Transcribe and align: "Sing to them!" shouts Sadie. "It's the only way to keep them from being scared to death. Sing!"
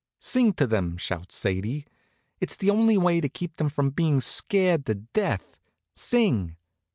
"Sing 0.17 0.51
to 0.53 0.65
them!" 0.65 0.97
shouts 0.97 1.35
Sadie. 1.35 1.85
"It's 2.39 2.57
the 2.57 2.71
only 2.71 2.97
way 2.97 3.21
to 3.21 3.29
keep 3.29 3.57
them 3.57 3.69
from 3.69 3.91
being 3.91 4.19
scared 4.19 4.87
to 4.87 4.95
death. 4.95 5.59
Sing!" 5.93 6.57